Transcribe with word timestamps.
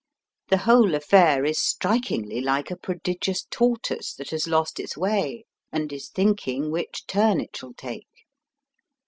The 0.47 0.57
whole 0.65 0.95
affair 0.95 1.45
is 1.45 1.61
strikingly 1.61 2.41
Hke 2.41 2.71
a 2.71 2.75
prodigious 2.75 3.45
tortoise 3.51 4.15
that 4.15 4.31
has 4.31 4.47
lost 4.47 4.79
its 4.79 4.97
way, 4.97 5.45
and 5.71 5.93
is 5.93 6.09
thinking 6.09 6.71
which 6.71 7.05
turn 7.05 7.39
it 7.39 7.55
shall 7.55 7.75
take. 7.75 8.07